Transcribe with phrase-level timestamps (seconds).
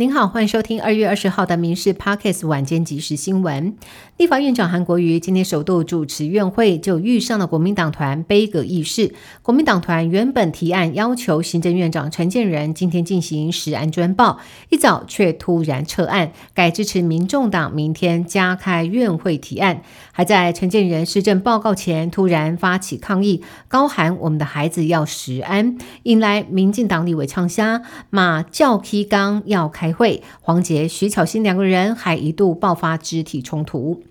[0.00, 3.74] 您好，欢迎收听二月二十号的《民事 Pockets》晚间即时新闻。
[4.16, 9.12] 立法院长韩国瑜今天首度主持院会，就遇上了国民党团悲歌议事。
[9.42, 14.38] 国民党团原本提案要求行政院长陈建仁今天进行实案专报，
[14.68, 19.82] 一早却突然撤案，改支持民众党明天加开院会提案。
[20.12, 29.87] 还在陈建仁施政报告前突然发起抗议，高喊“我们的孩子要实安”，引来民进党立委呛虾，马教批纲要开。
[29.92, 34.02] 会黄杰、徐巧芯两个人还一度爆发肢体冲突。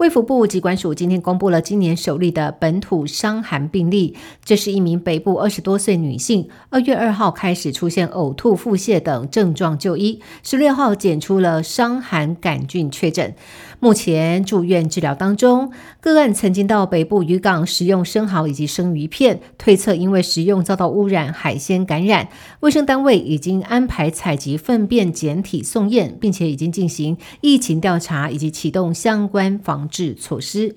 [0.00, 13.34] 卫福部疾管署今天公布了今年首例的本土伤寒病例，这是一名北部二十多岁女性，二月二号开始出现呕吐、腹泻等症状就医，十六号检出了伤寒杆菌确诊。
[13.78, 15.70] 目前住院治疗当中，
[16.00, 22.30] 个案曾经到北部渔港食用生蚝以及生鱼片，推测因为食用遭到污染，海鲜感染。
[22.60, 30.76] 卫生单位已经安排采集粪便检体送验，并且已经进行疫情调查以及启动相关防治措施。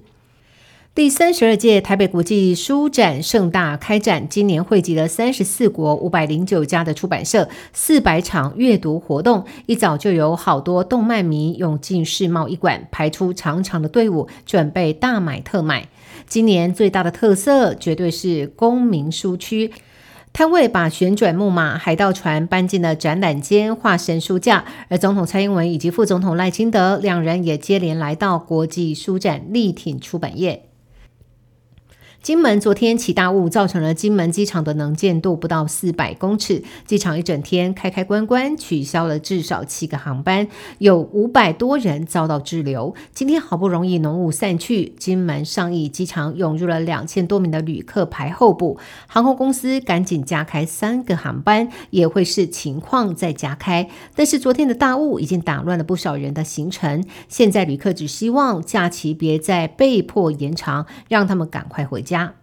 [0.95, 9.44] 第三十二届台北国际书展盛大开展，今年汇集了三十四国五百零九家的出版社，四百场阅读活动。
[9.66, 15.89] 一早就有好多动漫迷涌进世贸一馆，排出长长的队伍，准备大买特买。
[16.28, 19.72] 今年最大的特色绝对是公民书区，
[20.33, 24.65] 摊位把旋转木马、海盗船搬进了展览间，化身书架。
[24.89, 30.69] 而总统蔡英文以及副总统赖清德两人也接连来到国际书展，力挺出版业。
[32.23, 42.95] 金门昨天起大雾，造成了金门机场的能见度不到四百公尺，机场一整天开开关关，取消了至少七个航班，有五百多人遭到滞留。
[43.13, 53.89] 今天好不容易浓雾散去，金门上亿机场涌入了两千多名的旅客排候补，航空公司赶紧加开三个航班，也会视情况再加开。
[54.16, 62.12] 但是昨天的大雾已经打乱了不少人的行程，现在旅客只希望假期别再被迫延长，让他们赶快回家。
[62.14, 62.35] 家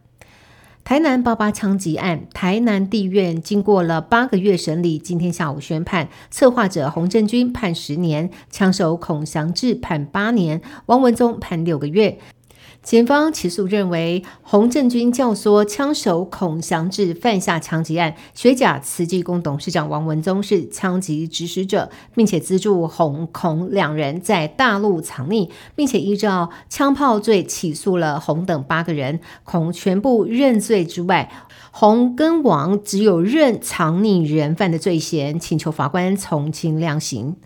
[0.82, 12.18] 台南八八枪击案，台南地院经过了八个月审理，今天下午宣判，策划者洪振军判十年，枪手孔祥志判八年，王文宗判六个月。
[12.82, 31.30] 检方起诉认为，洪振军教唆枪手孔祥志犯下枪击案，学甲慈济宫董事长王文宗是枪击指使者，并且资助洪孔两人在大陆藏匿，并且依照枪炮罪起诉了洪等八个人，孔全部认罪之外，
[31.70, 37.36] 洪跟王只有认藏匿人犯的罪嫌，请求法官从轻量刑。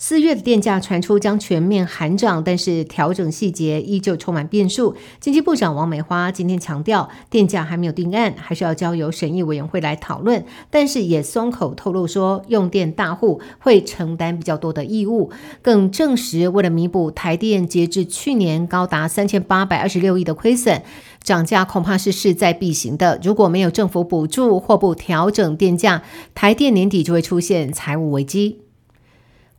[0.00, 4.94] 四月的电价传出将全面喊涨，但是调整细节依旧充满变数。
[5.18, 10.44] 经济部长王美花今天强调，电价还没有定案，还是要交由审议委员会来讨论。
[10.70, 15.32] 但是也松口透露说，用电大户会承担比较多的义务，
[15.62, 20.80] 更证实为了弥补台电截至去年高达三千八百二十六亿的亏损，
[21.24, 23.18] 涨价恐怕是势在必行的。
[23.20, 26.04] 如果没有政府补助或不调整电价，
[26.36, 28.67] 台电年底就会出现财务危机。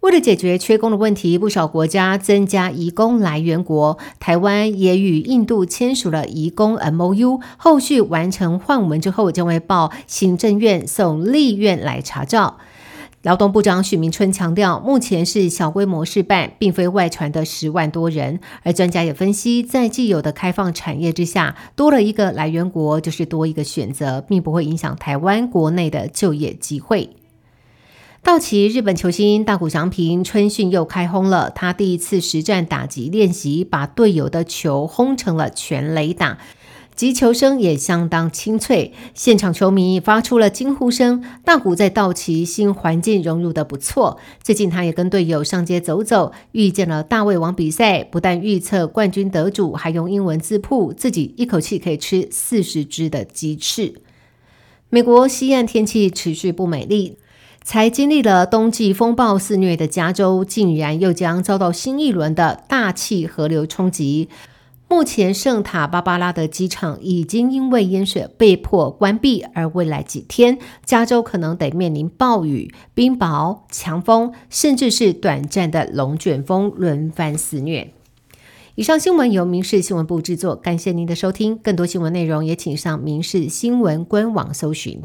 [0.01, 3.97] 为了解决缺工的问题，不少国家增加移工来源国。
[4.17, 12.59] 台湾也与印度签署了移工 MOU，后续完成换文之后，将会报行政院送立院来查照。
[13.23, 18.39] 劳动部长许明春强调，目前是小规模试办，并非外传的十万多人。
[18.63, 27.09] 而专家也分析，在既有的开放产业之下，多了一个来源国，就是多一个选择，并不会影响台湾国内的就业机会。
[28.21, 36.37] 道奇日本球星大谷翔平春训又开轰了，他第一次实战打击练习，把队友的球轰成了全垒打，
[36.93, 41.23] 击球声也相当清脆，现场球迷发出了惊呼声。
[41.45, 53.95] 大谷在道奇新环境融入的不错，最近他也跟队友上街走走，遇见了大胃王比赛，不但预测冠军得主，还用英文字铺自己一口气可以吃四十只的鸡翅。
[54.89, 57.17] 美国西岸天气持续不美丽。
[57.63, 64.29] 才经历了冬季风暴肆虐的加州，竟然又将遭到新一轮的大气河流冲击。
[64.87, 77.93] 目前，圣塔芭芭拉的机场已经因为淹水被迫关闭，而未来几天，加州可能得面临暴雨、冰雹、强风，甚至是短暂的龙卷风轮番肆虐。
[78.73, 81.55] 以上新闻由民事新闻部制作，感谢您的收听。
[81.55, 85.03] 更多新闻内容也请上民事新闻官网搜寻。